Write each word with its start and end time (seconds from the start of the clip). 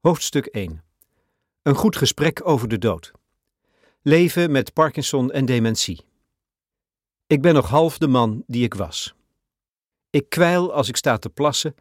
Hoofdstuk 0.00 0.46
1. 0.46 0.82
Een 1.62 1.74
goed 1.74 1.96
gesprek 1.96 2.46
over 2.46 2.68
de 2.68 2.78
dood. 2.78 3.12
Leven 4.02 4.50
met 4.50 4.72
Parkinson 4.72 5.30
en 5.30 5.44
dementie. 5.44 6.04
Ik 7.26 7.42
ben 7.42 7.54
nog 7.54 7.68
half 7.68 7.98
de 7.98 8.06
man 8.06 8.44
die 8.46 8.64
ik 8.64 8.74
was. 8.74 9.14
Ik 10.10 10.28
kwijl 10.28 10.72
als 10.72 10.88
ik 10.88 10.96
sta 10.96 11.16
te 11.16 11.28
plassen 11.28 11.74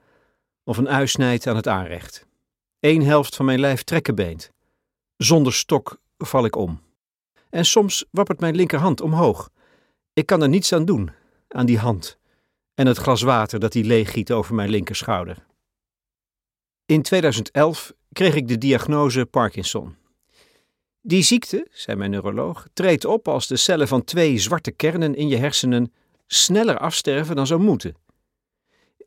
of 0.64 0.78
een 0.78 0.90
ui 0.90 1.08
snijdt 1.08 1.48
aan 1.48 1.56
het 1.56 1.68
aanrecht. 1.68 2.26
Eén 2.80 3.04
helft 3.04 3.36
van 3.36 3.46
mijn 3.46 3.60
lijf 3.60 3.84
trekkenbeent. 3.84 4.52
Zonder 5.18 5.54
stok 5.54 6.00
val 6.18 6.46
ik 6.46 6.56
om. 6.56 6.82
En 7.50 7.66
soms 7.66 8.06
wappert 8.12 8.40
mijn 8.40 8.56
linkerhand 8.56 9.02
omhoog. 9.02 9.50
Ik 10.14 10.26
kan 10.26 10.42
er 10.42 10.50
niets 10.50 10.74
aan 10.74 10.86
doen, 10.86 11.12
aan 11.48 11.66
die 11.66 11.80
hand 11.80 12.18
en 12.76 12.88
het 12.88 12.98
glas 12.98 13.22
water 13.22 13.60
dat 13.60 13.74
hij 13.74 13.84
leeggiet 13.84 14.32
over 14.32 14.56
mijn 14.56 14.70
linkerschouder. 14.70 15.48
In 16.90 17.02
2011 17.02 17.94
kreeg 18.14 18.36
ik 18.36 18.48
de 18.48 18.58
diagnose 18.58 19.26
Parkinson. 19.26 19.96
Die 21.02 21.24
ziekte, 21.24 21.68
zei 21.72 21.98
mijn 21.98 22.12
neuroloog, 22.12 22.68
treedt 22.74 23.06
op 23.06 23.28
als 23.28 23.48
de 23.48 23.58
cellen 23.58 23.88
van 23.88 24.04
twee 24.04 24.38
zwarte 24.38 24.72
kernen 24.72 25.16
in 25.16 25.28
je 25.28 25.38
hersenen 25.38 25.94
sneller 26.28 26.78
afsterven 26.78 27.36
dan 27.36 27.48
zou 27.48 27.62
moeten. 27.62 27.96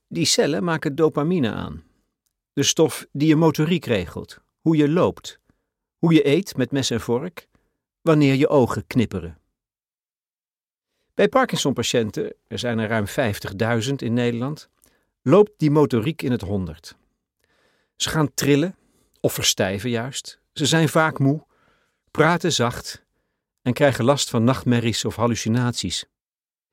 Die 0.08 0.24
cellen 0.24 0.64
maken 0.64 0.94
dopamine 0.94 1.52
aan. 1.52 1.82
De 2.52 2.62
stof 2.62 3.06
die 3.12 3.28
je 3.28 3.36
motoriek 3.36 3.84
regelt, 3.84 4.38
hoe 4.60 4.76
je 4.76 4.88
loopt, 4.88 5.38
hoe 5.98 6.12
je 6.12 6.26
eet 6.26 6.56
met 6.56 6.70
mes 6.70 6.90
en 6.90 7.00
vork, 7.00 7.48
wanneer 8.00 8.34
je 8.34 8.48
ogen 8.48 8.86
knipperen. 8.86 9.38
Bij 11.14 11.28
Parkinson-patiënten, 11.28 12.34
er 12.46 12.58
zijn 12.58 12.78
er 12.78 12.88
ruim 12.88 13.06
50.000 13.86 13.94
in 13.96 14.12
Nederland, 14.12 14.68
loopt 15.22 15.52
die 15.56 15.70
motoriek 15.70 16.22
in 16.22 16.30
het 16.30 16.42
honderd. 16.42 17.00
Ze 17.96 18.08
gaan 18.08 18.34
trillen, 18.34 18.76
of 19.20 19.32
verstijven 19.32 19.90
juist. 19.90 20.40
Ze 20.52 20.66
zijn 20.66 20.88
vaak 20.88 21.18
moe, 21.18 21.46
praten 22.10 22.52
zacht 22.52 23.04
en 23.62 23.72
krijgen 23.72 24.04
last 24.04 24.30
van 24.30 24.44
nachtmerries 24.44 25.04
of 25.04 25.16
hallucinaties. 25.16 26.04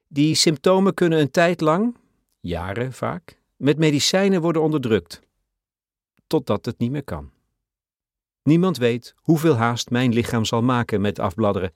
Die 0.08 0.36
symptomen 0.36 0.94
kunnen 0.94 1.20
een 1.20 1.32
tijd 1.32 1.62
lang, 1.62 1.98
jaren 2.40 2.94
vaak, 2.94 3.40
met 3.56 3.78
medicijnen 3.78 4.42
worden 4.42 4.62
onderdrukt, 4.62 5.22
totdat 6.28 6.66
het 6.66 6.78
niet 6.78 6.92
meer 6.92 7.04
kan. 7.04 7.32
Niemand 8.44 8.78
weet 8.78 9.16
hoeveel 9.18 9.56
haast 9.56 9.90
mijn 9.90 10.14
lichaam 10.14 10.46
zal 10.46 10.62
maken 10.62 11.02
met 11.02 11.20
afbladderen. 11.20 11.74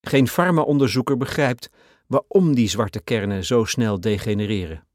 Geen 0.00 0.28
farmaonderzoeker 0.28 1.16
begrijpt 1.16 1.70
waarom 2.06 2.54
die 2.54 2.68
zwarte 2.68 3.00
kernen 3.00 3.44
zo 3.44 3.64
snel 3.64 4.00
degenereren. 4.00 4.86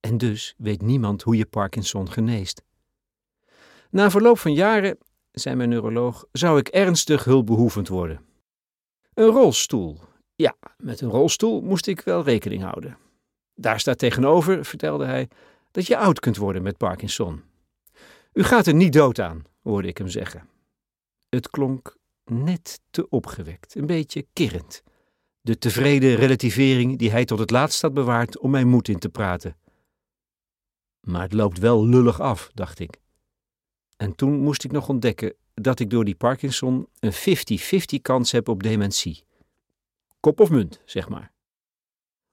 En 0.00 0.18
dus 0.18 0.54
weet 0.58 0.82
niemand 0.82 1.22
hoe 1.22 1.36
je 1.36 1.46
Parkinson 1.46 2.10
geneest. 2.10 2.62
Na 3.90 4.10
verloop 4.10 4.38
van 4.38 4.52
jaren, 4.52 4.98
zei 5.30 5.54
mijn 5.54 5.68
neuroloog, 5.68 6.24
zou 6.32 6.58
ik 6.58 6.68
ernstig 6.68 7.24
hulpbehoevend 7.24 7.88
worden. 7.88 8.20
Een 9.14 9.28
rolstoel. 9.28 9.98
Ja, 10.34 10.56
met 10.76 11.00
een 11.00 11.10
rolstoel 11.10 11.60
moest 11.60 11.86
ik 11.86 12.00
wel 12.00 12.22
rekening 12.22 12.62
houden. 12.62 12.98
Daar 13.54 13.80
staat 13.80 13.98
tegenover, 13.98 14.64
vertelde 14.64 15.04
hij, 15.04 15.28
dat 15.70 15.86
je 15.86 15.96
oud 15.96 16.20
kunt 16.20 16.36
worden 16.36 16.62
met 16.62 16.76
Parkinson. 16.76 17.42
U 18.32 18.42
gaat 18.42 18.66
er 18.66 18.74
niet 18.74 18.92
dood 18.92 19.18
aan, 19.18 19.44
hoorde 19.62 19.88
ik 19.88 19.98
hem 19.98 20.08
zeggen. 20.08 20.48
Het 21.28 21.50
klonk 21.50 21.96
net 22.24 22.80
te 22.90 23.08
opgewekt, 23.08 23.74
een 23.74 23.86
beetje 23.86 24.26
kirrend. 24.32 24.82
De 25.40 25.58
tevreden 25.58 26.14
relativering 26.14 26.98
die 26.98 27.10
hij 27.10 27.24
tot 27.24 27.38
het 27.38 27.50
laatst 27.50 27.82
had 27.82 27.94
bewaard 27.94 28.38
om 28.38 28.50
mijn 28.50 28.68
moed 28.68 28.88
in 28.88 28.98
te 28.98 29.08
praten. 29.08 29.56
Maar 31.00 31.22
het 31.22 31.32
loopt 31.32 31.58
wel 31.58 31.86
lullig 31.86 32.20
af, 32.20 32.50
dacht 32.54 32.78
ik. 32.78 33.00
En 33.96 34.14
toen 34.14 34.40
moest 34.40 34.64
ik 34.64 34.72
nog 34.72 34.88
ontdekken 34.88 35.34
dat 35.54 35.80
ik 35.80 35.90
door 35.90 36.04
die 36.04 36.14
Parkinson 36.14 36.88
een 37.00 37.12
50-50 37.12 38.00
kans 38.02 38.32
heb 38.32 38.48
op 38.48 38.62
dementie. 38.62 39.24
Kop 40.20 40.40
of 40.40 40.50
munt, 40.50 40.80
zeg 40.84 41.08
maar. 41.08 41.32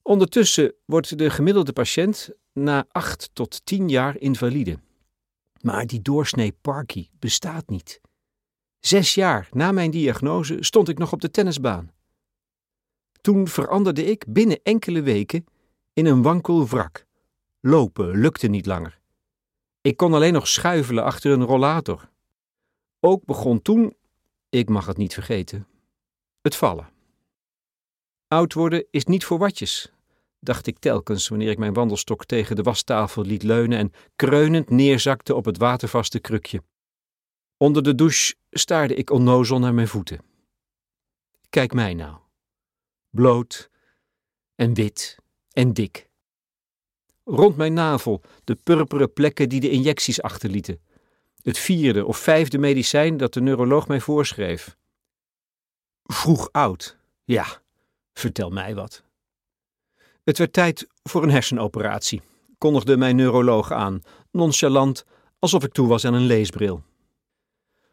Ondertussen 0.01 0.73
wordt 0.85 1.17
de 1.17 1.29
gemiddelde 1.29 1.73
patiënt 1.73 2.29
na 2.53 2.85
8 2.91 3.29
tot 3.33 3.65
10 3.65 3.89
jaar 3.89 4.17
invalide. 4.17 4.79
Maar 5.61 5.87
die 5.87 6.01
doorsnee 6.01 6.51
Parky 6.61 7.09
bestaat 7.19 7.69
niet. 7.69 8.01
Zes 8.79 9.13
jaar 9.13 9.49
na 9.51 9.71
mijn 9.71 9.91
diagnose 9.91 10.57
stond 10.59 10.89
ik 10.89 10.97
nog 10.97 11.11
op 11.11 11.21
de 11.21 11.31
tennisbaan. 11.31 11.91
Toen 13.21 13.47
veranderde 13.47 14.05
ik 14.05 14.25
binnen 14.27 14.59
enkele 14.63 15.01
weken 15.01 15.45
in 15.93 16.05
een 16.05 16.21
wankel 16.21 16.67
wrak. 16.67 17.05
Lopen 17.59 18.19
lukte 18.19 18.47
niet 18.47 18.65
langer. 18.65 19.01
Ik 19.83 19.97
kon 19.97 20.13
alleen 20.13 20.33
nog 20.33 20.47
schuifelen 20.47 21.03
achter 21.03 21.31
een 21.31 21.43
rollator. 21.43 22.09
Ook 22.99 23.25
begon 23.25 23.61
toen, 23.61 23.95
ik 24.49 24.69
mag 24.69 24.85
het 24.85 24.97
niet 24.97 25.13
vergeten, 25.13 25.67
het 26.41 26.55
vallen. 26.55 26.89
Oud 28.27 28.53
worden 28.53 28.85
is 28.91 29.05
niet 29.05 29.25
voor 29.25 29.37
watjes, 29.37 29.91
dacht 30.39 30.67
ik 30.67 30.79
telkens 30.79 31.27
wanneer 31.27 31.49
ik 31.49 31.57
mijn 31.57 31.73
wandelstok 31.73 32.25
tegen 32.25 32.55
de 32.55 32.61
wastafel 32.61 33.23
liet 33.23 33.43
leunen 33.43 33.77
en 33.77 33.91
kreunend 34.15 34.69
neerzakte 34.69 35.35
op 35.35 35.45
het 35.45 35.57
watervaste 35.57 36.19
krukje. 36.19 36.63
Onder 37.57 37.83
de 37.83 37.95
douche 37.95 38.35
staarde 38.49 38.95
ik 38.95 39.09
onnozel 39.09 39.59
naar 39.59 39.73
mijn 39.73 39.87
voeten. 39.87 40.21
Kijk 41.49 41.73
mij 41.73 41.93
nou. 41.93 42.17
Bloot 43.09 43.69
en 44.55 44.73
wit 44.73 45.17
en 45.51 45.73
dik. 45.73 46.11
Rond 47.23 47.57
mijn 47.57 47.73
navel 47.73 48.21
de 48.43 48.55
purperen 48.55 49.13
plekken 49.13 49.49
die 49.49 49.59
de 49.59 49.69
injecties 49.69 50.21
achterlieten. 50.21 50.79
Het 51.41 51.57
vierde 51.57 52.05
of 52.05 52.17
vijfde 52.17 52.57
medicijn 52.57 53.17
dat 53.17 53.33
de 53.33 53.41
neuroloog 53.41 53.87
mij 53.87 53.99
voorschreef. 53.99 54.75
Vroeg 56.03 56.49
oud. 56.51 56.97
Ja, 57.23 57.45
vertel 58.13 58.49
mij 58.49 58.75
wat. 58.75 59.03
Het 60.23 60.37
werd 60.37 60.53
tijd 60.53 60.87
voor 61.03 61.23
een 61.23 61.31
hersenoperatie, 61.31 62.21
kondigde 62.57 62.97
mijn 62.97 63.15
neuroloog 63.15 63.71
aan, 63.71 64.01
nonchalant, 64.31 65.05
alsof 65.39 65.63
ik 65.63 65.71
toe 65.71 65.87
was 65.87 66.05
aan 66.05 66.13
een 66.13 66.25
leesbril. 66.25 66.83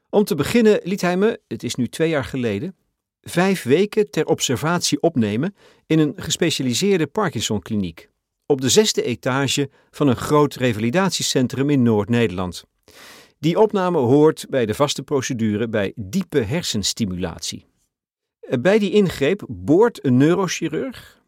Om 0.09 0.25
te 0.25 0.35
beginnen 0.35 0.81
liet 0.83 1.01
hij 1.01 1.17
me, 1.17 1.41
het 1.49 1.63
is 1.63 1.75
nu 1.75 1.89
twee 1.89 2.09
jaar 2.09 2.25
geleden, 2.25 2.77
vijf 3.21 3.63
weken 3.63 4.11
ter 4.11 4.27
observatie 4.27 5.01
opnemen 5.01 5.55
in 5.87 5.99
een 5.99 6.13
gespecialiseerde 6.17 7.07
Parkinson-kliniek 7.07 8.11
op 8.50 8.61
de 8.61 8.69
zesde 8.69 9.03
etage 9.03 9.71
van 9.91 10.09
een 10.09 10.16
groot 10.16 10.55
revalidatiecentrum 10.55 11.71
in 11.71 11.83
Noord-Nederland. 11.83 12.65
Die 13.38 13.59
opname 13.59 13.99
hoort 13.99 14.47
bij 14.49 14.66
de 14.66 14.75
vaste 14.75 15.03
procedure 15.03 15.69
bij 15.69 15.93
diepe 15.97 16.38
hersenstimulatie. 16.38 17.66
Bij 18.60 18.78
die 18.78 18.91
ingreep 18.91 19.43
boort 19.49 20.05
een 20.05 20.16
neurochirurg, 20.16 21.22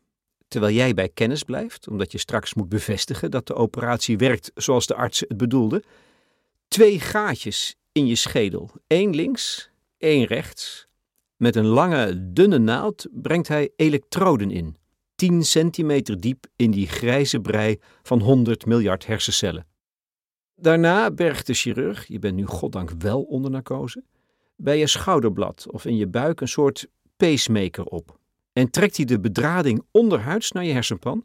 terwijl 0.49 0.75
jij 0.75 0.95
bij 0.95 1.09
kennis 1.09 1.43
blijft, 1.43 1.89
omdat 1.89 2.13
je 2.13 2.19
straks 2.19 2.55
moet 2.55 2.69
bevestigen 2.69 3.31
dat 3.31 3.47
de 3.47 3.55
operatie 3.55 4.19
werkt 4.19 4.51
zoals 4.55 4.87
de 4.87 4.95
arts 4.95 5.21
het 5.21 5.37
bedoelde, 5.37 5.83
twee 6.69 7.01
gaatjes 7.01 7.77
in 7.93 8.07
je 8.07 8.17
schedel, 8.17 8.71
één 8.87 9.15
links, 9.15 9.71
één 9.99 10.25
rechts. 10.25 10.87
Met 11.37 11.57
een 11.57 11.67
lange, 11.67 12.33
dunne 12.33 12.59
naald 12.59 13.07
brengt 13.13 13.49
hij 13.49 13.71
elektroden 13.77 14.51
in. 14.51 14.81
10 15.23 15.45
centimeter 15.45 16.21
diep 16.21 16.47
in 16.57 16.71
die 16.71 16.87
grijze 16.87 17.41
brei 17.41 17.79
van 18.03 18.21
100 18.21 18.67
miljard 18.67 19.07
hersencellen. 19.07 19.67
Daarna 20.55 21.11
bergt 21.11 21.47
de 21.47 21.55
chirurg, 21.55 22.07
je 22.07 22.19
bent 22.19 22.35
nu 22.35 22.47
goddank 22.47 22.91
wel 22.99 23.23
onder 23.23 23.51
narcose, 23.51 24.05
bij 24.57 24.79
je 24.79 24.87
schouderblad 24.87 25.67
of 25.71 25.85
in 25.85 25.97
je 25.97 26.07
buik 26.07 26.41
een 26.41 26.49
soort 26.49 26.87
pacemaker 27.17 27.85
op. 27.85 28.19
En 28.53 28.71
trekt 28.71 28.97
hij 28.97 29.05
de 29.05 29.21
bedrading 29.21 29.85
onderhuids 29.91 30.53
naar 30.53 30.65
je 30.65 30.73
hersenpan. 30.73 31.25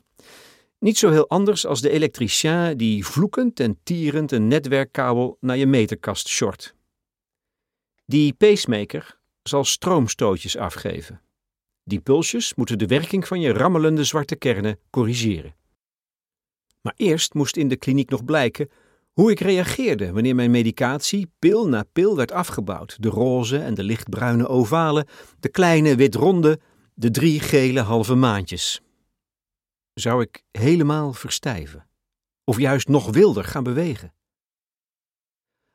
Niet 0.80 0.98
zo 0.98 1.10
heel 1.10 1.30
anders 1.30 1.66
als 1.66 1.82
de 1.82 1.90
elektricien 1.90 2.78
die 2.78 3.06
vloekend 3.06 3.60
en 3.60 3.80
tierend 3.84 4.32
een 4.32 4.48
netwerkkabel 4.48 5.38
naar 5.40 5.58
je 5.58 5.68
meterkast 5.68 6.28
short. 6.28 6.76
Die 8.06 8.34
pacemaker 8.34 9.20
zal 9.44 9.64
stroomstootjes 9.64 10.58
afgeven. 10.58 11.22
Die 11.88 12.00
pulsjes 12.00 12.56
moeten 12.56 12.78
de 12.78 12.86
werking 12.86 13.28
van 13.28 13.40
je 13.40 13.54
rammelende 13.54 14.04
zwarte 14.04 14.36
kernen 14.36 14.80
corrigeren. 14.90 15.56
Maar 16.82 16.94
eerst 16.96 17.34
moest 17.34 17.58
in 17.58 17.68
de 17.68 17.76
kliniek 17.76 18.10
nog 18.10 18.26
blijken 18.26 18.70
hoe 19.14 19.32
ik 19.32 19.40
reageerde 19.40 20.12
wanneer 20.12 20.36
mijn 20.36 20.52
medicatie 20.52 21.32
pil 21.40 21.68
na 21.68 21.84
pil 21.94 22.16
werd 22.16 22.32
afgebouwd. 22.32 22.98
De 23.00 23.10
roze 23.10 23.58
en 23.58 23.74
de 23.74 23.84
lichtbruine 23.84 24.48
ovalen, 24.48 25.08
de 25.40 25.50
kleine 25.50 25.96
witronde, 25.96 26.60
de 26.94 27.12
drie 27.12 27.40
gele 27.40 27.82
halve 27.82 28.16
maandjes. 28.16 28.82
Zou 29.94 30.22
ik 30.22 30.44
helemaal 30.52 31.14
verstijven? 31.14 31.88
Of 32.44 32.58
juist 32.58 32.88
nog 32.88 33.12
wilder 33.12 33.44
gaan 33.44 33.64
bewegen? 33.64 34.14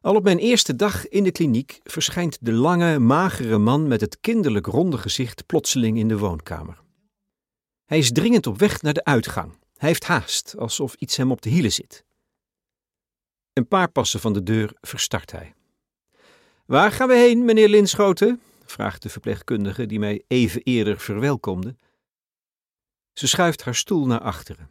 Al 0.02 0.14
op 0.14 0.22
mijn 0.22 0.38
eerste 0.38 0.76
dag 0.76 1.08
in 1.08 1.24
de 1.24 1.32
kliniek 1.32 1.80
verschijnt 1.84 2.38
de 2.40 2.52
lange, 2.52 2.98
magere 2.98 3.58
man 3.58 3.88
met 3.88 4.00
het 4.00 4.20
kinderlijk 4.20 4.66
ronde 4.66 4.98
gezicht 4.98 5.46
plotseling 5.46 5.98
in 5.98 6.08
de 6.08 6.18
woonkamer. 6.18 6.80
Hij 7.84 7.98
is 7.98 8.12
dringend 8.12 8.46
op 8.46 8.58
weg 8.58 8.82
naar 8.82 8.92
de 8.92 9.04
uitgang. 9.04 9.52
Hij 9.76 9.88
heeft 9.88 10.04
haast, 10.04 10.56
alsof 10.58 10.94
iets 10.94 11.16
hem 11.16 11.30
op 11.30 11.42
de 11.42 11.50
hielen 11.50 11.72
zit. 11.72 12.04
Een 13.52 13.68
paar 13.68 13.90
passen 13.90 14.20
van 14.20 14.32
de 14.32 14.42
deur 14.42 14.74
verstart 14.80 15.30
hij. 15.30 15.54
Waar 16.66 16.92
gaan 16.92 17.08
we 17.08 17.14
heen, 17.14 17.44
meneer 17.44 17.68
Linschoten? 17.68 18.40
vraagt 18.64 19.02
de 19.02 19.08
verpleegkundige 19.08 19.86
die 19.86 19.98
mij 19.98 20.24
even 20.26 20.62
eerder 20.62 20.98
verwelkomde. 20.98 21.76
Ze 23.12 23.26
schuift 23.26 23.62
haar 23.62 23.74
stoel 23.74 24.06
naar 24.06 24.20
achteren. 24.20 24.70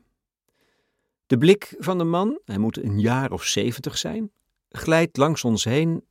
De 1.25 1.37
blik 1.37 1.75
van 1.77 1.97
de 1.97 2.03
man, 2.03 2.39
hij 2.45 2.57
moet 2.57 2.83
een 2.83 2.99
jaar 2.99 3.31
of 3.31 3.43
zeventig 3.43 3.97
zijn, 3.97 4.31
glijdt 4.71 5.17
langs 5.17 5.43
ons 5.43 5.63
heen 5.63 6.05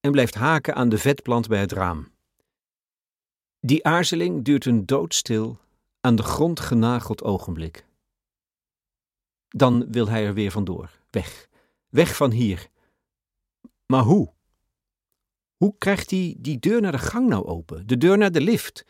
en 0.00 0.10
blijft 0.10 0.34
haken 0.34 0.74
aan 0.74 0.88
de 0.88 0.98
vetplant 0.98 1.48
bij 1.48 1.60
het 1.60 1.72
raam. 1.72 2.14
Die 3.60 3.84
aarzeling 3.84 4.44
duurt 4.44 4.64
een 4.64 4.86
doodstil, 4.86 5.58
aan 6.00 6.16
de 6.16 6.22
grond 6.22 6.60
genageld 6.60 7.22
ogenblik. 7.22 7.86
Dan 9.48 9.90
wil 9.90 10.08
hij 10.08 10.26
er 10.26 10.34
weer 10.34 10.50
vandoor, 10.50 10.90
weg, 11.10 11.48
weg 11.88 12.16
van 12.16 12.30
hier. 12.30 12.68
Maar 13.86 14.02
hoe? 14.02 14.34
Hoe 15.56 15.74
krijgt 15.78 16.10
hij 16.10 16.36
die 16.38 16.58
deur 16.58 16.80
naar 16.80 16.92
de 16.92 16.98
gang 16.98 17.28
nou 17.28 17.46
open? 17.46 17.86
De 17.86 17.96
deur 17.96 18.18
naar 18.18 18.32
de 18.32 18.40
lift? 18.40 18.84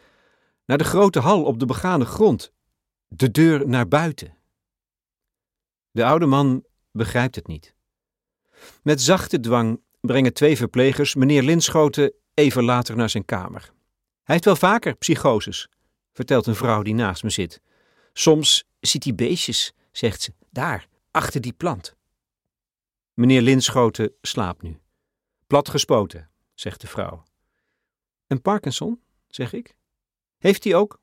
Naar 0.65 0.79
de 0.79 0.85
grote 0.85 1.21
hal 1.21 1.45
op 1.45 1.59
de 1.59 1.67
begane 1.67 2.05
grond? 2.05 2.53
De 3.09 3.31
deur 3.31 3.69
naar 3.69 3.89
buiten? 3.89 4.37
De 5.91 6.05
oude 6.05 6.27
man 6.27 6.65
begrijpt 6.91 7.35
het 7.35 7.47
niet. 7.47 7.76
Met 8.83 9.01
zachte 9.01 9.41
dwang 9.41 9.81
brengen 10.01 10.33
twee 10.33 10.57
verplegers 10.57 11.15
meneer 11.15 11.43
Linschoten 11.43 12.13
even 12.35 12.65
later 12.65 12.97
naar 12.97 13.11
zijn 13.11 13.25
kamer. 13.25 13.61
Hij 14.23 14.35
heeft 14.35 14.45
wel 14.45 14.57
vaker 14.57 14.97
psychoses, 14.97 15.69
vertelt 16.13 16.47
een 16.47 16.55
vrouw 16.55 16.83
die 16.83 16.95
naast 16.95 17.23
me 17.23 17.31
zit. 17.31 17.61
Soms 18.13 18.65
ziet 18.81 19.05
hij 19.05 19.15
beestjes, 19.15 19.73
zegt 19.93 20.23
ze, 20.23 20.33
daar, 20.51 20.89
achter 21.11 21.41
die 21.41 21.53
plant. 21.53 21.97
Meneer 23.15 23.43
Linschoten 23.43 24.13
slaapt 24.23 24.63
nu. 24.63 24.79
Plat 25.47 25.69
gespoten, 25.69 26.31
zegt 26.55 26.81
de 26.81 26.87
vrouw. 26.87 27.25
En 28.27 28.43
Parkinson, 28.43 29.01
zeg 29.29 29.53
ik. 29.53 29.77
Heeft 30.39 30.65
hij 30.65 30.75
ook? 30.75 31.01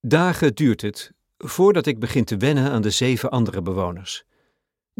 Dagen 0.00 0.54
duurt 0.54 0.80
het 0.80 1.12
voordat 1.38 1.86
ik 1.86 1.98
begin 1.98 2.24
te 2.24 2.36
wennen 2.36 2.70
aan 2.70 2.82
de 2.82 2.90
zeven 2.90 3.30
andere 3.30 3.62
bewoners. 3.62 4.24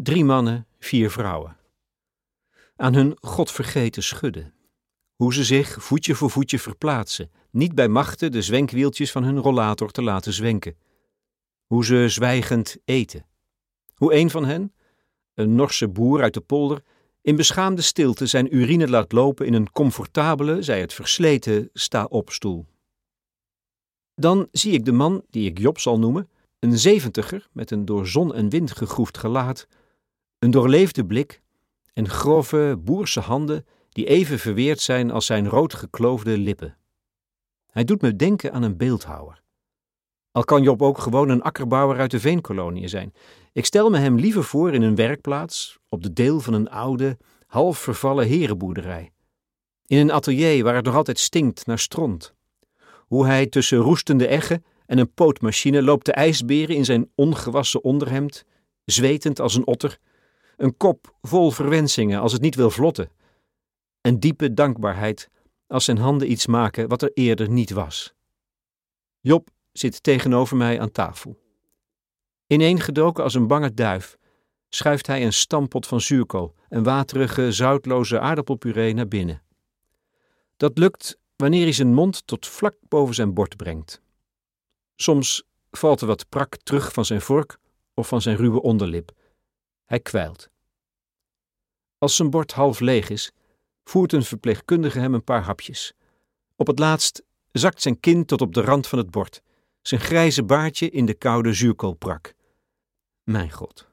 Drie 0.03 0.25
mannen, 0.25 0.67
vier 0.79 1.11
vrouwen. 1.11 1.57
Aan 2.75 2.93
hun 2.93 3.17
godvergeten 3.21 4.03
schudden. 4.03 4.53
Hoe 5.15 5.33
ze 5.33 5.43
zich 5.43 5.83
voetje 5.83 6.15
voor 6.15 6.29
voetje 6.29 6.59
verplaatsen, 6.59 7.31
niet 7.51 7.75
bij 7.75 7.87
machten 7.87 8.31
de 8.31 8.41
zwenkwieltjes 8.41 9.11
van 9.11 9.23
hun 9.23 9.37
rollator 9.39 9.91
te 9.91 10.01
laten 10.01 10.33
zwenken. 10.33 10.75
Hoe 11.65 11.85
ze 11.85 12.05
zwijgend 12.09 12.77
eten. 12.85 13.25
Hoe 13.95 14.13
een 14.13 14.29
van 14.29 14.45
hen, 14.45 14.73
een 15.33 15.55
Norse 15.55 15.87
boer 15.87 16.21
uit 16.21 16.33
de 16.33 16.41
polder, 16.41 16.83
in 17.21 17.35
beschaamde 17.35 17.81
stilte 17.81 18.25
zijn 18.25 18.55
urine 18.55 18.89
laat 18.89 19.11
lopen 19.11 19.45
in 19.45 19.53
een 19.53 19.71
comfortabele, 19.71 20.61
zij 20.61 20.79
het 20.79 20.93
versleten, 20.93 21.69
sta-opstoel. 21.73 22.65
Dan 24.15 24.47
zie 24.51 24.73
ik 24.73 24.85
de 24.85 24.91
man, 24.91 25.23
die 25.29 25.49
ik 25.49 25.59
Job 25.59 25.79
zal 25.79 25.99
noemen, 25.99 26.29
een 26.59 26.77
zeventiger 26.77 27.49
met 27.51 27.71
een 27.71 27.85
door 27.85 28.07
zon 28.07 28.33
en 28.33 28.49
wind 28.49 28.71
gegroefd 28.71 29.17
gelaat, 29.17 29.67
een 30.39 30.51
doorleefde 30.51 31.05
blik 31.05 31.41
en 31.93 32.09
grove, 32.09 32.79
boerse 32.79 33.19
handen 33.19 33.65
die 33.89 34.05
even 34.05 34.39
verweerd 34.39 34.79
zijn 34.79 35.11
als 35.11 35.25
zijn 35.25 35.47
roodgekloofde 35.47 36.37
lippen. 36.37 36.77
Hij 37.71 37.83
doet 37.83 38.01
me 38.01 38.15
denken 38.15 38.53
aan 38.53 38.63
een 38.63 38.77
beeldhouwer. 38.77 39.41
Al 40.31 40.43
kan 40.43 40.63
Job 40.63 40.81
ook 40.81 40.97
gewoon 40.97 41.29
een 41.29 41.41
akkerbouwer 41.41 41.99
uit 41.99 42.11
de 42.11 42.19
veenkoloniën 42.19 42.89
zijn. 42.89 43.13
Ik 43.53 43.65
stel 43.65 43.89
me 43.89 43.97
hem 43.97 44.15
liever 44.15 44.43
voor 44.43 44.73
in 44.73 44.81
een 44.81 44.95
werkplaats, 44.95 45.77
op 45.89 46.03
de 46.03 46.13
deel 46.13 46.39
van 46.39 46.53
een 46.53 46.69
oude, 46.69 47.17
half 47.47 47.77
vervallen 47.77 48.27
herenboerderij. 48.27 49.11
In 49.85 49.97
een 49.97 50.11
atelier 50.11 50.63
waar 50.63 50.75
het 50.75 50.85
nog 50.85 50.95
altijd 50.95 51.19
stinkt 51.19 51.65
naar 51.65 51.79
stront. 51.79 52.33
Hoe 53.07 53.25
hij 53.25 53.47
tussen 53.47 53.77
roestende 53.77 54.27
eggen 54.27 54.65
en 54.85 54.97
een 54.97 55.13
pootmachine 55.13 55.83
loopt 55.83 56.05
de 56.05 56.11
ijsberen 56.11 56.75
in 56.75 56.85
zijn 56.85 57.09
ongewassen 57.15 57.83
onderhemd, 57.83 58.45
zwetend 58.85 59.39
als 59.39 59.55
een 59.55 59.67
otter, 59.67 59.99
een 60.59 60.77
kop 60.77 61.15
vol 61.21 61.51
verwensingen 61.51 62.19
als 62.19 62.31
het 62.33 62.41
niet 62.41 62.55
wil 62.55 62.69
vlotten, 62.69 63.11
en 64.01 64.19
diepe 64.19 64.53
dankbaarheid 64.53 65.29
als 65.67 65.85
zijn 65.85 65.97
handen 65.97 66.31
iets 66.31 66.47
maken 66.47 66.87
wat 66.87 67.01
er 67.01 67.11
eerder 67.13 67.49
niet 67.49 67.69
was. 67.69 68.13
Job 69.19 69.49
zit 69.71 70.03
tegenover 70.03 70.57
mij 70.57 70.79
aan 70.79 70.91
tafel. 70.91 71.37
Ineengedoken 72.47 73.23
als 73.23 73.33
een 73.33 73.47
bange 73.47 73.73
duif 73.73 74.17
schuift 74.69 75.07
hij 75.07 75.25
een 75.25 75.33
stampot 75.33 75.87
van 75.87 76.01
zuurkool 76.01 76.55
en 76.69 76.83
waterige, 76.83 77.51
zoutloze 77.51 78.19
aardappelpuree 78.19 78.93
naar 78.93 79.07
binnen. 79.07 79.41
Dat 80.57 80.77
lukt 80.77 81.17
wanneer 81.35 81.63
hij 81.63 81.71
zijn 81.71 81.93
mond 81.93 82.27
tot 82.27 82.47
vlak 82.47 82.75
boven 82.87 83.15
zijn 83.15 83.33
bord 83.33 83.57
brengt. 83.57 84.01
Soms 84.95 85.43
valt 85.71 86.01
er 86.01 86.07
wat 86.07 86.29
prak 86.29 86.57
terug 86.57 86.93
van 86.93 87.05
zijn 87.05 87.21
vork 87.21 87.57
of 87.93 88.07
van 88.07 88.21
zijn 88.21 88.35
ruwe 88.35 88.61
onderlip. 88.61 89.11
Hij 89.89 89.99
kwijlt. 89.99 90.49
Als 91.97 92.15
zijn 92.15 92.29
bord 92.29 92.51
half 92.51 92.79
leeg 92.79 93.09
is, 93.09 93.31
voert 93.83 94.13
een 94.13 94.23
verpleegkundige 94.23 94.99
hem 94.99 95.13
een 95.13 95.23
paar 95.23 95.43
hapjes. 95.43 95.93
Op 96.55 96.67
het 96.67 96.79
laatst 96.79 97.23
zakt 97.51 97.81
zijn 97.81 97.99
kin 97.99 98.25
tot 98.25 98.41
op 98.41 98.53
de 98.53 98.61
rand 98.61 98.87
van 98.87 98.97
het 98.97 99.11
bord, 99.11 99.41
zijn 99.81 100.01
grijze 100.01 100.43
baardje 100.43 100.89
in 100.89 101.05
de 101.05 101.13
koude 101.13 101.53
zuurkoolprak. 101.53 102.33
Mijn 103.23 103.51
god. 103.51 103.87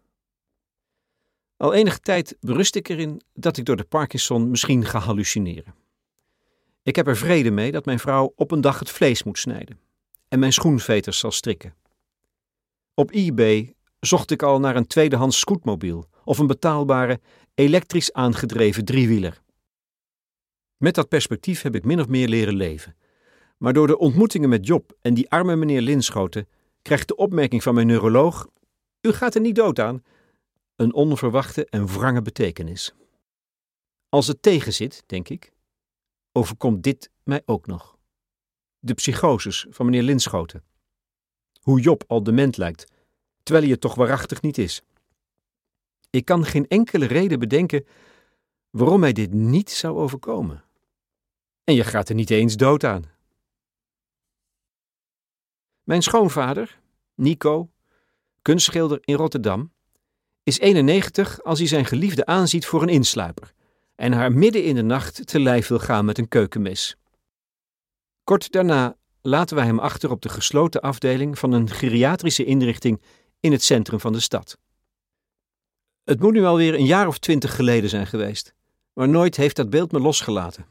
Al 1.57 1.75
enige 1.75 2.01
tijd 2.01 2.37
berust 2.41 2.75
ik 2.75 2.89
erin 2.89 3.23
dat 3.33 3.57
ik 3.57 3.65
door 3.65 3.77
de 3.77 3.85
Parkinson 3.85 4.51
misschien 4.51 4.85
ga 4.85 4.99
hallucineren. 4.99 5.75
Ik 6.83 6.97
heb 6.97 7.07
er 7.07 7.17
vrede 7.17 7.51
mee 7.51 7.73
dat 7.73 7.85
mijn 7.85 7.99
vrouw 7.99 8.33
op 8.37 8.51
een 8.51 8.61
dag 8.61 8.79
het 8.79 8.91
vlees 8.91 9.23
moet 9.23 9.39
snijden 9.39 9.81
en 10.29 10.39
mijn 10.39 10.53
schoenveters 10.53 11.19
zal 11.19 11.31
strikken. 11.31 11.75
Op 12.95 13.11
eBay 13.11 13.77
zocht 14.01 14.31
ik 14.31 14.43
al 14.43 14.61
naar 14.61 14.77
een 14.77 14.87
tweedehands 14.87 15.39
scootmobiel 15.39 16.09
of 16.25 16.39
een 16.39 16.47
betaalbare, 16.47 17.21
elektrisch 17.55 18.13
aangedreven 18.13 18.85
driewieler. 18.85 19.43
Met 20.77 20.95
dat 20.95 21.09
perspectief 21.09 21.63
heb 21.63 21.75
ik 21.75 21.85
min 21.85 22.01
of 22.01 22.09
meer 22.09 22.29
leren 22.29 22.57
leven. 22.57 22.97
Maar 23.59 23.73
door 23.73 23.87
de 23.87 23.99
ontmoetingen 23.99 24.49
met 24.49 24.67
Job 24.67 24.97
en 25.03 25.15
die 25.15 25.31
arme 25.31 25.57
meneer 25.57 25.81
Linschoten 25.81 26.49
krijgt 26.83 27.09
de 27.09 27.17
opmerking 27.17 27.63
van 27.63 27.75
mijn 27.75 27.87
neuroloog: 27.87 28.49
U 29.01 29.13
gaat 29.13 29.35
er 29.35 29.41
niet 29.41 29.55
dood 29.55 29.79
aan, 29.79 30.03
een 30.77 30.95
onverwachte 30.95 31.67
en 31.67 31.87
wrange 31.87 32.23
betekenis. 32.23 32.95
Als 34.09 34.27
het 34.27 34.43
tegenzit, 34.43 35.03
denk 35.07 35.29
ik, 35.29 35.53
overkomt 36.33 36.83
dit 36.83 37.11
mij 37.23 37.43
ook 37.45 37.67
nog. 37.67 37.99
De 38.79 38.95
psychoses 38.95 39.67
van 39.71 39.87
meneer 39.87 40.03
Linschoten. 40.03 40.65
Hoe 41.61 41.81
Job 41.81 42.05
al 42.07 42.23
dement 42.23 42.57
lijkt, 42.57 42.93
terwijl 43.47 43.65
hij 43.65 43.75
het 43.75 43.83
toch 43.83 43.95
waarachtig 43.95 44.43
niet 44.43 44.59
is. 44.59 44.83
Ik 46.11 46.25
kan 46.25 46.45
geen 46.45 46.69
enkele 46.69 47.07
reden 47.07 47.39
bedenken 47.39 47.87
waarom 48.71 49.01
mij 49.01 49.13
dit 49.13 49.33
niet 49.33 49.71
zou 49.71 49.97
overkomen. 49.97 50.65
En 51.65 51.75
je 51.75 51.85
gaat 51.85 52.09
er 52.09 52.15
niet 52.15 52.31
eens 52.31 52.57
dood 52.57 52.85
aan. 52.85 53.05
Mijn 55.83 56.03
schoonvader, 56.03 56.81
Nico, 57.15 57.71
kunstschilder 58.43 58.99
in 59.05 59.15
Rotterdam, 59.15 59.73
is 60.43 60.59
91 60.59 61.43
als 61.43 61.59
hij 61.59 61.69
zijn 61.69 61.85
geliefde 61.85 62.27
aanziet 62.27 62.67
voor 62.67 62.83
een 62.83 62.89
insluiper 62.89 63.53
en 63.95 64.13
haar 64.13 64.33
midden 64.33 64.65
in 64.65 64.75
de 64.75 64.83
nacht 64.83 65.27
te 65.27 65.41
lijf 65.41 65.69
wil 65.69 65.79
gaan 65.79 66.05
met 66.05 66.19
een 66.19 66.29
keukenmes. 66.29 66.97
Kort 68.25 68.53
daarna 68.53 68.97
laten 69.23 69.57
wij 69.57 69.67
hem 69.67 69.79
achter 69.79 70.11
op 70.11 70.23
de 70.23 70.29
gesloten 70.29 70.81
afdeling 70.81 71.39
van 71.39 71.53
een 71.53 71.71
geriatrische 71.71 72.45
inrichting 72.45 73.01
in 73.41 73.53
het 73.53 73.63
centrum 73.63 74.01
van 74.01 74.13
de 74.13 74.21
stad. 74.21 74.59
Het 76.05 76.21
moet 76.21 76.33
nu 76.33 76.45
alweer 76.45 76.75
een 76.75 76.87
jaar 76.87 77.07
of 77.07 77.19
twintig 77.19 77.55
geleden 77.55 77.91
zijn 77.91 78.07
geweest, 78.07 78.55
maar 78.93 79.09
nooit 79.09 79.37
heeft 79.37 79.57
dat 79.57 79.71
beeld 79.71 79.93
me 79.93 80.01
losgelaten. 80.01 80.67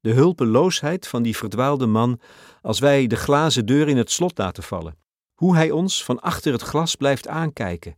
De 0.00 0.12
hulpeloosheid 0.12 1.06
van 1.06 1.22
die 1.22 1.36
verdwaalde 1.36 1.86
man 1.86 2.20
als 2.62 2.78
wij 2.78 3.06
de 3.06 3.16
glazen 3.16 3.66
deur 3.66 3.88
in 3.88 3.96
het 3.96 4.10
slot 4.10 4.38
laten 4.38 4.62
vallen. 4.62 4.96
Hoe 5.34 5.54
hij 5.54 5.70
ons 5.70 6.04
van 6.04 6.20
achter 6.20 6.52
het 6.52 6.62
glas 6.62 6.94
blijft 6.94 7.28
aankijken. 7.28 7.96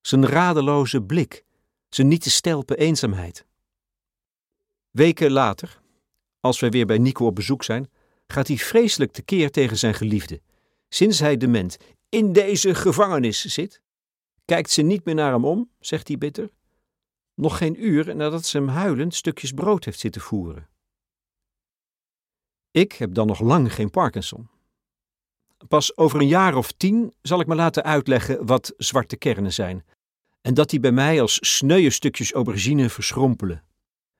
Zijn 0.00 0.26
radeloze 0.26 1.02
blik, 1.02 1.44
zijn 1.88 2.08
niet 2.08 2.22
te 2.22 2.30
stelpen 2.30 2.76
eenzaamheid. 2.76 3.46
Weken 4.90 5.30
later, 5.30 5.80
als 6.40 6.60
wij 6.60 6.70
weer 6.70 6.86
bij 6.86 6.98
Nico 6.98 7.26
op 7.26 7.34
bezoek 7.34 7.64
zijn, 7.64 7.90
gaat 8.26 8.48
hij 8.48 8.56
vreselijk 8.56 9.12
tekeer 9.12 9.50
tegen 9.50 9.78
zijn 9.78 9.94
geliefde. 9.94 10.40
Sinds 10.88 11.18
hij 11.18 11.36
dement 11.36 11.76
in 12.14 12.32
deze 12.32 12.74
gevangenis 12.74 13.44
zit, 13.44 13.80
kijkt 14.44 14.70
ze 14.70 14.82
niet 14.82 15.04
meer 15.04 15.14
naar 15.14 15.32
hem 15.32 15.44
om, 15.44 15.70
zegt 15.80 16.08
hij 16.08 16.18
bitter. 16.18 16.50
Nog 17.34 17.58
geen 17.58 17.84
uur 17.84 18.16
nadat 18.16 18.44
ze 18.44 18.56
hem 18.56 18.68
huilend 18.68 19.14
stukjes 19.14 19.52
brood 19.52 19.84
heeft 19.84 19.98
zitten 19.98 20.20
voeren. 20.20 20.68
Ik 22.70 22.92
heb 22.92 23.14
dan 23.14 23.26
nog 23.26 23.40
lang 23.40 23.74
geen 23.74 23.90
Parkinson. 23.90 24.48
Pas 25.68 25.96
over 25.96 26.20
een 26.20 26.28
jaar 26.28 26.56
of 26.56 26.72
tien 26.72 27.14
zal 27.22 27.40
ik 27.40 27.46
me 27.46 27.54
laten 27.54 27.84
uitleggen 27.84 28.46
wat 28.46 28.74
zwarte 28.76 29.16
kernen 29.16 29.52
zijn, 29.52 29.84
en 30.40 30.54
dat 30.54 30.70
die 30.70 30.80
bij 30.80 30.92
mij 30.92 31.20
als 31.20 31.56
sneuwe 31.56 31.90
stukjes 31.90 32.32
aubergine 32.32 32.90
verschrompelen, 32.90 33.64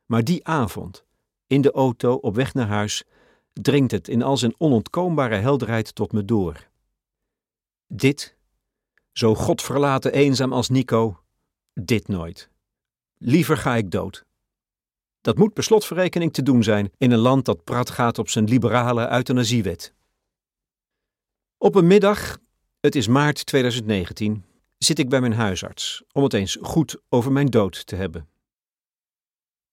Maar 0.06 0.24
die 0.24 0.46
avond, 0.46 1.04
in 1.46 1.60
de 1.60 1.72
auto 1.72 2.14
op 2.14 2.34
weg 2.34 2.54
naar 2.54 2.66
huis, 2.66 3.04
dringt 3.52 3.90
het 3.90 4.08
in 4.08 4.22
al 4.22 4.36
zijn 4.36 4.54
onontkoombare 4.58 5.36
helderheid 5.36 5.94
tot 5.94 6.12
me 6.12 6.24
door. 6.24 6.72
Dit, 7.96 8.36
zo 9.12 9.34
godverlaten 9.34 10.12
eenzaam 10.12 10.52
als 10.52 10.68
Nico, 10.68 11.22
dit 11.72 12.08
nooit. 12.08 12.50
Liever 13.16 13.56
ga 13.56 13.76
ik 13.76 13.90
dood. 13.90 14.24
Dat 15.20 15.36
moet 15.36 15.52
per 15.52 15.62
slotverrekening 15.62 16.32
te 16.32 16.42
doen 16.42 16.62
zijn 16.62 16.92
in 16.98 17.10
een 17.10 17.18
land 17.18 17.44
dat 17.44 17.64
prat 17.64 17.90
gaat 17.90 18.18
op 18.18 18.28
zijn 18.28 18.44
liberale 18.44 19.10
euthanasiewet. 19.10 19.94
Op 21.58 21.74
een 21.74 21.86
middag, 21.86 22.38
het 22.80 22.94
is 22.94 23.06
maart 23.06 23.46
2019, 23.46 24.44
zit 24.78 24.98
ik 24.98 25.08
bij 25.08 25.20
mijn 25.20 25.32
huisarts 25.32 26.02
om 26.12 26.22
het 26.22 26.32
eens 26.32 26.58
goed 26.60 26.96
over 27.08 27.32
mijn 27.32 27.46
dood 27.46 27.86
te 27.86 27.96
hebben. 27.96 28.28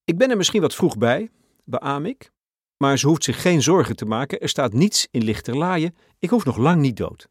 Ik 0.03 0.17
ben 0.17 0.29
er 0.29 0.37
misschien 0.37 0.61
wat 0.61 0.75
vroeg 0.75 0.97
bij, 0.97 1.31
beaam 1.63 2.05
ik, 2.05 2.31
maar 2.77 2.97
ze 2.97 3.07
hoeft 3.07 3.23
zich 3.23 3.41
geen 3.41 3.61
zorgen 3.61 3.95
te 3.95 4.05
maken, 4.05 4.39
er 4.39 4.49
staat 4.49 4.73
niets 4.73 5.07
in 5.11 5.23
lichterlaaien, 5.23 5.95
ik 6.19 6.29
hoef 6.29 6.45
nog 6.45 6.57
lang 6.57 6.81
niet 6.81 6.97
dood. 6.97 7.29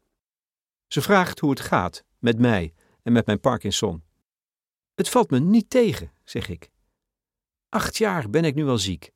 Ze 0.91 1.01
vraagt 1.01 1.39
hoe 1.39 1.49
het 1.49 1.59
gaat 1.59 2.03
met 2.19 2.39
mij 2.39 2.73
en 3.03 3.11
met 3.11 3.25
mijn 3.25 3.39
Parkinson. 3.39 4.03
Het 4.95 5.09
valt 5.09 5.29
me 5.29 5.39
niet 5.39 5.69
tegen, 5.69 6.11
zeg 6.23 6.49
ik. 6.49 6.69
Acht 7.69 7.97
jaar 7.97 8.29
ben 8.29 8.45
ik 8.45 8.55
nu 8.55 8.67
al 8.67 8.77
ziek. 8.77 9.11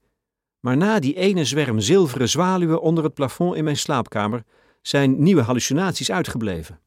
Maar 0.60 0.78
na 0.78 1.00
die 1.00 1.16
ene 1.16 1.46
zwerm 1.46 1.80
zilveren 1.80 2.30
zwaluwen 2.30 2.82
onder 2.82 3.04
het 3.04 3.14
plafond 3.14 3.56
in 3.56 3.64
mijn 3.64 3.78
slaapkamer 3.78 4.44
zijn 4.82 5.24
nieuwe 5.24 5.42
hallucinaties 5.42 6.12
uitgebleven. 6.12 6.82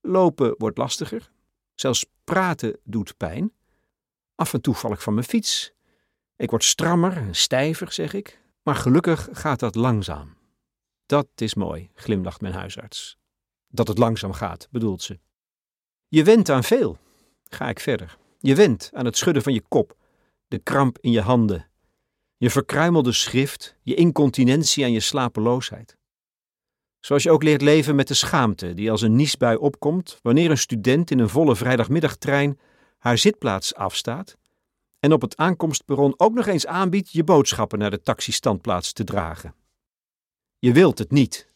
Lopen 0.00 0.54
wordt 0.58 0.78
lastiger, 0.78 1.30
zelfs 1.74 2.06
praten 2.24 2.78
doet 2.82 3.16
pijn. 3.16 3.52
Af 4.34 4.54
en 4.54 4.60
toe 4.60 4.74
val 4.74 4.92
ik 4.92 5.00
van 5.00 5.14
mijn 5.14 5.26
fiets. 5.26 5.72
Ik 6.36 6.50
word 6.50 6.64
strammer 6.64 7.16
en 7.16 7.34
stijver, 7.34 7.92
zeg 7.92 8.12
ik, 8.12 8.40
maar 8.62 8.76
gelukkig 8.76 9.28
gaat 9.32 9.60
dat 9.60 9.74
langzaam. 9.74 10.36
Dat 11.06 11.28
is 11.34 11.54
mooi, 11.54 11.90
glimlacht 11.94 12.40
mijn 12.40 12.54
huisarts. 12.54 13.18
Dat 13.74 13.88
het 13.88 13.98
langzaam 13.98 14.32
gaat, 14.32 14.68
bedoelt 14.70 15.02
ze. 15.02 15.18
Je 16.08 16.24
went 16.24 16.50
aan 16.50 16.64
veel, 16.64 16.98
ga 17.48 17.68
ik 17.68 17.80
verder. 17.80 18.16
Je 18.38 18.54
went 18.54 18.90
aan 18.92 19.04
het 19.04 19.16
schudden 19.16 19.42
van 19.42 19.52
je 19.52 19.62
kop, 19.68 19.96
de 20.48 20.58
kramp 20.58 20.98
in 21.00 21.10
je 21.10 21.20
handen, 21.20 21.66
je 22.36 22.50
verkruimelde 22.50 23.12
schrift, 23.12 23.76
je 23.82 23.94
incontinentie 23.94 24.84
en 24.84 24.92
je 24.92 25.00
slapeloosheid. 25.00 25.96
Zoals 27.00 27.22
je 27.22 27.30
ook 27.30 27.42
leert 27.42 27.62
leven 27.62 27.94
met 27.94 28.08
de 28.08 28.14
schaamte 28.14 28.74
die 28.74 28.90
als 28.90 29.02
een 29.02 29.16
niesbui 29.16 29.56
opkomt 29.56 30.18
wanneer 30.22 30.50
een 30.50 30.58
student 30.58 31.10
in 31.10 31.18
een 31.18 31.28
volle 31.28 31.56
vrijdagmiddagtrein 31.56 32.58
haar 32.98 33.18
zitplaats 33.18 33.74
afstaat 33.74 34.36
en 35.00 35.12
op 35.12 35.20
het 35.20 35.36
aankomstperron 35.36 36.14
ook 36.16 36.34
nog 36.34 36.46
eens 36.46 36.66
aanbiedt 36.66 37.12
je 37.12 37.24
boodschappen 37.24 37.78
naar 37.78 37.90
de 37.90 38.02
taxistandplaats 38.02 38.92
te 38.92 39.04
dragen. 39.04 39.54
Je 40.58 40.72
wilt 40.72 40.98
het 40.98 41.10
niet. 41.10 41.48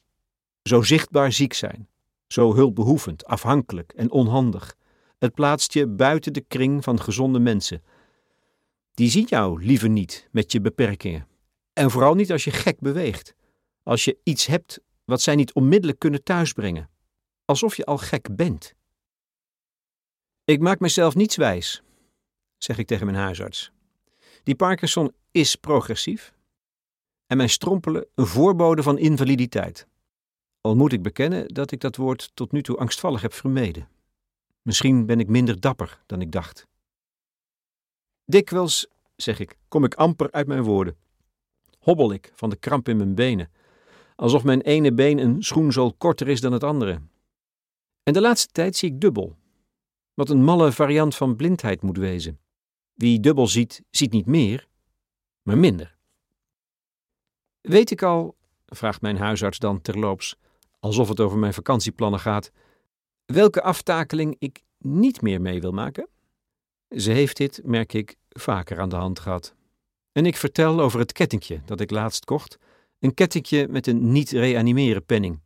Zo 0.62 0.82
zichtbaar 0.82 1.32
ziek 1.32 1.52
zijn, 1.52 1.88
zo 2.28 2.54
hulpbehoevend, 2.54 3.24
afhankelijk 3.24 3.92
en 3.92 4.10
onhandig. 4.10 4.76
Het 5.18 5.34
plaatst 5.34 5.72
je 5.72 5.86
buiten 5.86 6.32
de 6.32 6.40
kring 6.40 6.84
van 6.84 7.00
gezonde 7.00 7.38
mensen. 7.38 7.82
Die 8.94 9.10
zien 9.10 9.26
jou 9.28 9.64
liever 9.64 9.88
niet 9.88 10.28
met 10.32 10.52
je 10.52 10.60
beperkingen. 10.60 11.26
En 11.72 11.90
vooral 11.90 12.14
niet 12.14 12.32
als 12.32 12.44
je 12.44 12.50
gek 12.50 12.80
beweegt. 12.80 13.34
Als 13.82 14.04
je 14.04 14.18
iets 14.22 14.46
hebt 14.46 14.80
wat 15.04 15.20
zij 15.20 15.34
niet 15.34 15.52
onmiddellijk 15.52 15.98
kunnen 15.98 16.22
thuisbrengen. 16.22 16.90
Alsof 17.44 17.76
je 17.76 17.84
al 17.84 17.98
gek 17.98 18.36
bent. 18.36 18.74
Ik 20.44 20.60
maak 20.60 20.80
mezelf 20.80 21.14
niets 21.14 21.36
wijs, 21.36 21.82
zeg 22.56 22.78
ik 22.78 22.86
tegen 22.86 23.06
mijn 23.06 23.18
huisarts. 23.18 23.72
Die 24.42 24.54
Parkinson 24.54 25.12
is 25.30 25.56
progressief 25.56 26.32
en 27.26 27.36
mijn 27.36 27.50
strompelen 27.50 28.06
een 28.14 28.26
voorbode 28.26 28.82
van 28.82 28.98
invaliditeit. 28.98 29.86
Al 30.68 30.76
moet 30.76 30.92
ik 30.92 31.02
bekennen 31.02 31.48
dat 31.48 31.70
ik 31.70 31.80
dat 31.80 31.96
woord 31.96 32.30
tot 32.34 32.52
nu 32.52 32.62
toe 32.62 32.76
angstvallig 32.76 33.22
heb 33.22 33.32
vermeden. 33.32 33.88
Misschien 34.62 35.06
ben 35.06 35.20
ik 35.20 35.28
minder 35.28 35.60
dapper 35.60 36.02
dan 36.06 36.20
ik 36.20 36.32
dacht. 36.32 36.66
Dikwijls, 38.24 38.86
zeg 39.16 39.38
ik, 39.38 39.56
kom 39.68 39.84
ik 39.84 39.94
amper 39.94 40.30
uit 40.30 40.46
mijn 40.46 40.62
woorden. 40.62 40.96
Hobbel 41.78 42.12
ik 42.12 42.32
van 42.34 42.50
de 42.50 42.56
kramp 42.56 42.88
in 42.88 42.96
mijn 42.96 43.14
benen, 43.14 43.50
alsof 44.16 44.44
mijn 44.44 44.60
ene 44.60 44.92
been 44.92 45.18
een 45.18 45.42
schoenzool 45.42 45.92
korter 45.92 46.28
is 46.28 46.40
dan 46.40 46.52
het 46.52 46.64
andere. 46.64 47.00
En 48.02 48.12
de 48.12 48.20
laatste 48.20 48.52
tijd 48.52 48.76
zie 48.76 48.90
ik 48.92 49.00
dubbel, 49.00 49.36
wat 50.14 50.30
een 50.30 50.44
malle 50.44 50.72
variant 50.72 51.14
van 51.16 51.36
blindheid 51.36 51.82
moet 51.82 51.98
wezen. 51.98 52.40
Wie 52.94 53.20
dubbel 53.20 53.46
ziet, 53.46 53.82
ziet 53.90 54.12
niet 54.12 54.26
meer, 54.26 54.68
maar 55.42 55.58
minder. 55.58 55.96
Weet 57.60 57.90
ik 57.90 58.02
al, 58.02 58.36
vraagt 58.66 59.00
mijn 59.00 59.16
huisarts 59.16 59.58
dan 59.58 59.80
terloops, 59.80 60.36
alsof 60.78 61.08
het 61.08 61.20
over 61.20 61.38
mijn 61.38 61.54
vakantieplannen 61.54 62.20
gaat, 62.20 62.50
welke 63.24 63.62
aftakeling 63.62 64.36
ik 64.38 64.62
niet 64.78 65.22
meer 65.22 65.40
mee 65.40 65.60
wil 65.60 65.72
maken? 65.72 66.08
Ze 66.88 67.10
heeft 67.10 67.36
dit, 67.36 67.60
merk 67.64 67.92
ik, 67.92 68.16
vaker 68.28 68.80
aan 68.80 68.88
de 68.88 68.96
hand 68.96 69.18
gehad. 69.18 69.54
En 70.12 70.26
ik 70.26 70.36
vertel 70.36 70.80
over 70.80 70.98
het 70.98 71.12
kettingje 71.12 71.60
dat 71.64 71.80
ik 71.80 71.90
laatst 71.90 72.24
kocht, 72.24 72.58
een 72.98 73.14
kettingje 73.14 73.68
met 73.68 73.86
een 73.86 74.12
niet 74.12 74.30
reanimeren 74.30 75.04
penning. 75.04 75.40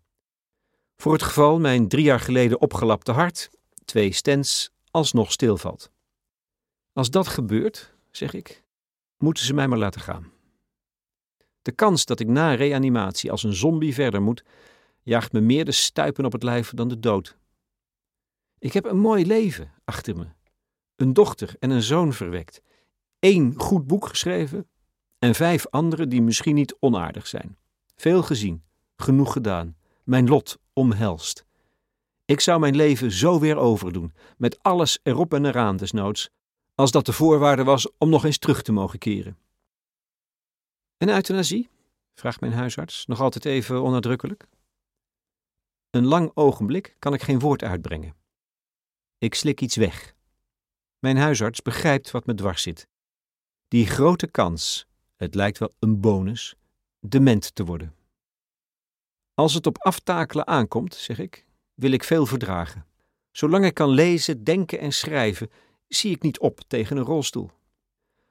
Voor 0.97 1.13
het 1.13 1.23
geval 1.23 1.61
mijn 1.61 1.89
drie 1.89 2.05
jaar 2.05 2.21
geleden 2.21 2.61
opgelapte 2.61 3.13
hart, 3.13 3.51
twee 3.85 4.13
stents, 4.13 4.71
alsnog 4.91 5.33
stilvalt. 5.33 5.91
Als 6.93 7.11
dat 7.11 7.29
gebeurt, 7.29 7.95
zeg 8.11 8.33
ik, 8.33 8.65
moeten 9.19 9.45
ze 9.45 9.55
mij 9.55 9.69
maar 9.69 9.79
laten 9.79 10.01
gaan. 10.01 10.33
De 11.63 11.73
kans 11.73 12.05
dat 12.05 12.21
ik 12.21 12.29
na 12.29 12.55
reanimatie 12.55 13.31
als 13.31 13.43
een 13.43 13.55
zombie 13.55 13.95
verder 13.95 14.23
moet, 14.23 14.45
jaagt 15.03 15.33
me 15.33 15.41
meer 15.41 15.65
de 15.65 15.73
stuipen 15.73 16.25
op 16.25 16.33
het 16.33 16.43
lijf 16.43 16.71
dan 16.71 16.89
de 16.89 17.01
dood. 17.01 17.37
Ik 18.59 18.73
heb 18.73 18.85
een 18.85 18.99
mooi 18.99 19.27
leven 19.27 19.73
achter 19.85 20.17
me, 20.17 20.27
een 20.97 21.13
dochter 21.13 21.55
en 21.59 21.71
een 21.71 21.83
zoon 21.83 22.13
verwekt, 22.13 22.63
één 23.19 23.55
goed 23.61 23.87
boek 23.87 24.07
geschreven 24.07 24.69
en 25.19 25.35
vijf 25.35 25.67
andere 25.67 26.07
die 26.07 26.23
misschien 26.23 26.55
niet 26.55 26.77
onaardig 26.81 27.27
zijn. 27.27 27.57
Veel 27.97 28.23
gezien, 28.23 28.65
genoeg 28.97 29.33
gedaan, 29.33 29.77
mijn 30.05 30.29
lot 30.29 30.59
omhelst. 30.73 31.45
Ik 32.25 32.41
zou 32.41 32.61
mijn 32.61 32.77
leven 32.77 33.13
zo 33.13 33.41
weer 33.41 33.57
overdoen, 33.57 34.15
met 34.37 34.63
alles 34.63 34.99
erop 35.03 35.35
en 35.35 35.45
eraan 35.45 35.77
desnoods, 35.77 36.31
als 36.75 36.91
dat 36.91 37.07
de 37.07 37.13
voorwaarde 37.13 37.65
was 37.65 37.91
om 37.99 38.09
nog 38.09 38.25
eens 38.25 38.39
terug 38.39 38.63
te 38.63 38.73
mogen 38.73 38.99
keren. 38.99 39.39
Een 40.99 41.09
euthanasie? 41.09 41.69
vraagt 42.15 42.41
mijn 42.41 42.53
huisarts, 42.53 43.07
nog 43.07 43.21
altijd 43.21 43.45
even 43.45 43.83
onnadrukkelijk. 43.83 44.47
Een 45.93 46.07
lang 46.07 46.31
ogenblik 46.35 46.97
kan 46.99 47.15
ik 47.15 47.23
geen 47.23 47.39
woord 47.39 47.63
uitbrengen. 47.63 48.15
Ik 49.19 49.35
slik 49.35 49.61
iets 49.61 49.77
weg. 49.77 50.15
Mijn 50.99 51.17
huisarts 51.17 51.63
begrijpt 51.63 52.11
wat 52.11 52.27
me 52.27 52.35
dwars 52.35 52.63
zit. 52.63 52.89
Die 53.69 53.87
grote 53.87 54.27
kans, 54.27 54.87
het 55.17 55.35
lijkt 55.35 55.59
wel 55.59 55.73
een 55.79 56.01
bonus, 56.01 56.55
dement 57.01 57.55
te 57.55 57.65
worden. 57.65 57.95
Als 59.35 59.55
het 59.55 59.67
op 59.67 59.79
aftakelen 59.79 60.47
aankomt, 60.47 60.95
zeg 60.95 61.19
ik, 61.19 61.47
wil 61.75 61.91
ik 61.91 62.05
veel 62.05 62.27
verdragen. 62.27 62.87
Zolang 63.31 63.65
ik 63.65 63.75
kan 63.75 63.89
lezen, 63.89 64.45
denken 64.45 64.79
en 64.79 64.93
schrijven, 64.93 65.51
zie 65.89 66.15
ik 66.15 66.23
niet 66.23 66.39
op 66.39 66.61
tegen 66.67 66.97
een 66.97 67.05
rolstoel. 67.05 67.51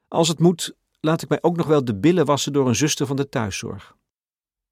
Als 0.07 0.27
het 0.27 0.39
moet, 0.39 0.75
laat 0.99 1.21
ik 1.21 1.29
mij 1.29 1.41
ook 1.41 1.55
nog 1.55 1.67
wel 1.67 1.85
de 1.85 1.95
billen 1.95 2.25
wassen 2.25 2.53
door 2.53 2.67
een 2.67 2.75
zuster 2.75 3.05
van 3.05 3.15
de 3.15 3.29
thuiszorg. 3.29 3.97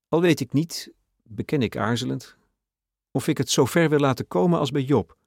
Al 0.08 0.22
weet 0.22 0.39
ik 0.39 0.53
niet, 0.53 0.91
beken 1.24 1.62
ik 1.62 1.77
aarzelend, 1.77 2.38
of 3.19 3.27
ik 3.27 3.38
het 3.38 3.49
zo 3.49 3.65
ver 3.65 3.89
wil 3.89 3.99
laten 3.99 4.27
komen 4.27 4.59
als 4.59 4.71
bij 4.71 4.81
Job. 4.81 5.17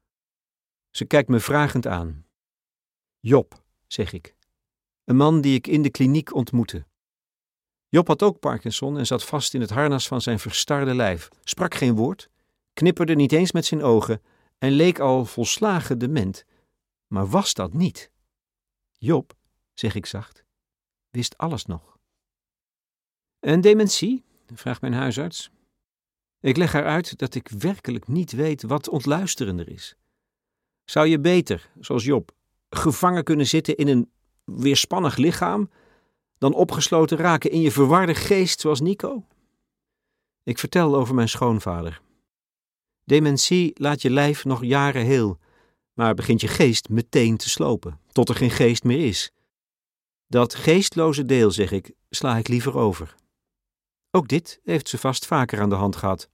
Ze 0.90 1.04
kijkt 1.04 1.28
me 1.28 1.40
vragend 1.40 1.86
aan. 1.86 2.26
Job, 3.20 3.62
zeg 3.86 4.12
ik, 4.12 4.34
een 5.04 5.16
man 5.16 5.40
die 5.40 5.54
ik 5.54 5.66
in 5.66 5.82
de 5.82 5.90
kliniek 5.90 6.34
ontmoette. 6.34 6.86
Job 7.88 8.06
had 8.06 8.22
ook 8.22 8.38
Parkinson 8.38 8.98
en 8.98 9.06
zat 9.06 9.24
vast 9.24 9.54
in 9.54 9.60
het 9.60 9.70
harnas 9.70 10.08
van 10.08 10.20
zijn 10.20 10.38
verstarde 10.38 10.94
lijf, 10.94 11.28
sprak 11.44 11.74
geen 11.74 11.94
woord, 11.94 12.28
knipperde 12.72 13.14
niet 13.14 13.32
eens 13.32 13.52
met 13.52 13.64
zijn 13.64 13.82
ogen 13.82 14.22
en 14.58 14.70
leek 14.70 14.98
al 14.98 15.24
volslagen 15.24 15.98
dement. 15.98 16.44
Maar 17.06 17.28
was 17.28 17.54
dat 17.54 17.72
niet? 17.72 18.10
Job, 18.98 19.34
zeg 19.74 19.94
ik 19.94 20.06
zacht, 20.06 20.44
wist 21.10 21.38
alles 21.38 21.64
nog. 21.66 21.98
En 23.40 23.60
dementie? 23.60 24.24
vraagt 24.54 24.80
mijn 24.80 24.94
huisarts. 24.94 25.50
Ik 26.42 26.56
leg 26.56 26.72
haar 26.72 26.84
uit 26.84 27.18
dat 27.18 27.34
ik 27.34 27.48
werkelijk 27.48 28.08
niet 28.08 28.32
weet 28.32 28.62
wat 28.62 28.88
ontluisterender 28.88 29.68
is. 29.68 29.96
Zou 30.84 31.06
je 31.06 31.20
beter, 31.20 31.70
zoals 31.80 32.04
Job, 32.04 32.30
gevangen 32.70 33.24
kunnen 33.24 33.46
zitten 33.46 33.76
in 33.76 33.88
een 33.88 34.10
weerspannig 34.44 35.16
lichaam, 35.16 35.70
dan 36.38 36.54
opgesloten 36.54 37.18
raken 37.18 37.50
in 37.50 37.60
je 37.60 37.70
verwarde 37.70 38.14
geest 38.14 38.60
zoals 38.60 38.80
Nico? 38.80 39.26
Ik 40.42 40.58
vertel 40.58 40.96
over 40.96 41.14
mijn 41.14 41.28
schoonvader. 41.28 42.00
Dementie 43.04 43.70
laat 43.74 44.02
je 44.02 44.10
lijf 44.10 44.44
nog 44.44 44.64
jaren 44.64 45.04
heel, 45.04 45.38
maar 45.92 46.14
begint 46.14 46.40
je 46.40 46.48
geest 46.48 46.88
meteen 46.88 47.36
te 47.36 47.48
slopen, 47.48 48.00
tot 48.12 48.28
er 48.28 48.34
geen 48.34 48.50
geest 48.50 48.84
meer 48.84 49.06
is. 49.06 49.32
Dat 50.26 50.54
geestloze 50.54 51.24
deel, 51.24 51.50
zeg 51.50 51.70
ik, 51.70 51.92
sla 52.10 52.36
ik 52.36 52.48
liever 52.48 52.76
over. 52.76 53.14
Ook 54.10 54.28
dit 54.28 54.60
heeft 54.64 54.88
ze 54.88 54.98
vast 54.98 55.26
vaker 55.26 55.60
aan 55.60 55.68
de 55.68 55.74
hand 55.74 55.96
gehad. 55.96 56.30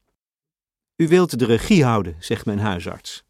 U 1.00 1.08
wilt 1.08 1.38
de 1.38 1.44
regie 1.44 1.84
houden, 1.84 2.16
zegt 2.18 2.46
mijn 2.46 2.58
huisarts. 2.58 3.24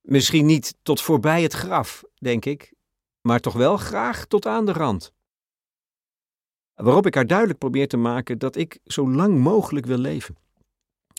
Misschien 0.00 0.46
niet 0.46 0.76
tot 0.82 1.00
voorbij 1.00 1.42
het 1.42 1.52
graf, 1.52 2.04
denk 2.14 2.44
ik, 2.44 2.74
maar 3.20 3.40
toch 3.40 3.54
wel 3.54 3.76
graag 3.76 4.24
tot 4.26 4.46
aan 4.46 4.66
de 4.66 4.72
rand. 4.72 5.12
Waarop 6.74 7.06
ik 7.06 7.14
haar 7.14 7.26
duidelijk 7.26 7.58
probeer 7.58 7.88
te 7.88 7.96
maken 7.96 8.38
dat 8.38 8.56
ik 8.56 8.78
zo 8.84 9.10
lang 9.10 9.38
mogelijk 9.38 9.86
wil 9.86 9.98
leven. 9.98 10.36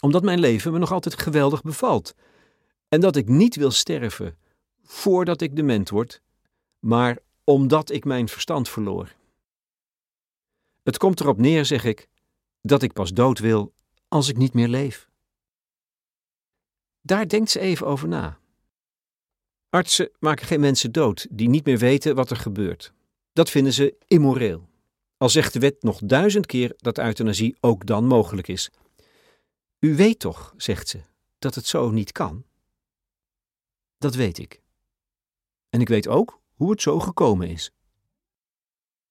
Omdat 0.01 0.23
mijn 0.23 0.39
leven 0.39 0.71
me 0.71 0.79
nog 0.79 0.91
altijd 0.91 1.21
geweldig 1.21 1.61
bevalt. 1.61 2.15
En 2.87 3.01
dat 3.01 3.15
ik 3.15 3.27
niet 3.27 3.55
wil 3.55 3.71
sterven 3.71 4.37
voordat 4.83 5.41
ik 5.41 5.55
dement 5.55 5.89
word, 5.89 6.21
maar 6.79 7.17
omdat 7.43 7.91
ik 7.91 8.05
mijn 8.05 8.27
verstand 8.27 8.69
verloor. 8.69 9.15
Het 10.83 10.97
komt 10.97 11.19
erop 11.19 11.37
neer, 11.37 11.65
zeg 11.65 11.83
ik, 11.83 12.07
dat 12.61 12.81
ik 12.81 12.93
pas 12.93 13.13
dood 13.13 13.39
wil 13.39 13.73
als 14.07 14.29
ik 14.29 14.37
niet 14.37 14.53
meer 14.53 14.67
leef. 14.67 15.09
Daar 17.05 17.27
denkt 17.27 17.49
ze 17.49 17.59
even 17.59 17.87
over 17.87 18.07
na. 18.07 18.39
Artsen 19.69 20.09
maken 20.19 20.45
geen 20.45 20.59
mensen 20.59 20.91
dood 20.91 21.27
die 21.29 21.49
niet 21.49 21.65
meer 21.65 21.77
weten 21.77 22.15
wat 22.15 22.29
er 22.29 22.37
gebeurt. 22.37 22.93
Dat 23.33 23.49
vinden 23.49 23.73
ze 23.73 23.95
immoreel. 24.07 24.69
Al 25.17 25.29
zegt 25.29 25.53
de 25.53 25.59
wet 25.59 25.83
nog 25.83 25.99
duizend 26.03 26.45
keer 26.45 26.73
dat 26.77 26.97
euthanasie 26.97 27.55
ook 27.59 27.85
dan 27.85 28.07
mogelijk 28.07 28.47
is. 28.47 28.71
U 29.79 29.95
weet 29.95 30.19
toch, 30.19 30.53
zegt 30.57 30.87
ze, 30.87 31.01
dat 31.39 31.55
het 31.55 31.65
zo 31.65 31.91
niet 31.91 32.11
kan? 32.11 32.45
Dat 33.97 34.15
weet 34.15 34.37
ik. 34.37 34.61
En 35.69 35.81
ik 35.81 35.87
weet 35.87 36.07
ook 36.07 36.41
hoe 36.53 36.71
het 36.71 36.81
zo 36.81 36.99
gekomen 36.99 37.49
is. 37.49 37.71